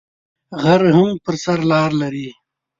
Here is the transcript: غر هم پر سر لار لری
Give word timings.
غر 0.61 0.81
هم 0.97 1.09
پر 1.23 1.35
سر 1.43 1.59
لار 1.71 1.91
لری 2.01 2.27